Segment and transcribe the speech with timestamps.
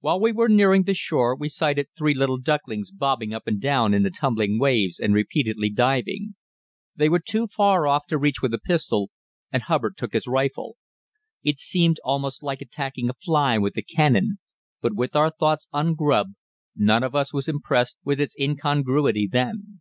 [0.00, 3.94] While we were nearing the shore, we sighted three little ducklings bobbing up and down
[3.94, 6.34] in the tumbling waves and repeatedly diving.
[6.94, 9.08] They were too far off to reach with a pistol,
[9.50, 10.76] and Hubbard took his rifle.
[11.42, 14.38] It seemed almost like attacking a fly with a cannon,
[14.82, 16.34] but with our thoughts on grub,
[16.76, 19.80] none of us was impressed with its incongruity then.